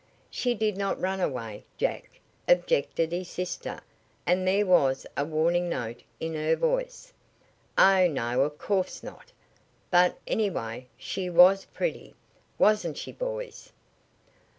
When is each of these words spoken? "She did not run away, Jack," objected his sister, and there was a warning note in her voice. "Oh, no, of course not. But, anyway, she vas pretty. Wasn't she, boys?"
"She 0.31 0.55
did 0.55 0.77
not 0.77 0.99
run 0.99 1.19
away, 1.19 1.63
Jack," 1.77 2.19
objected 2.47 3.11
his 3.11 3.29
sister, 3.29 3.81
and 4.25 4.47
there 4.47 4.65
was 4.65 5.05
a 5.15 5.23
warning 5.23 5.69
note 5.69 6.01
in 6.19 6.33
her 6.33 6.55
voice. 6.55 7.13
"Oh, 7.77 8.07
no, 8.07 8.41
of 8.41 8.57
course 8.57 9.03
not. 9.03 9.31
But, 9.91 10.17
anyway, 10.25 10.87
she 10.97 11.27
vas 11.27 11.65
pretty. 11.65 12.15
Wasn't 12.57 12.97
she, 12.97 13.11
boys?" 13.11 13.71